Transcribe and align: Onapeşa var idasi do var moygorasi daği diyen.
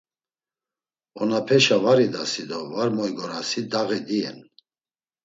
Onapeşa 1.21 1.77
var 1.83 1.99
idasi 2.05 2.43
do 2.49 2.59
var 2.73 2.89
moygorasi 2.97 3.61
daği 3.71 3.99
diyen. 4.07 4.37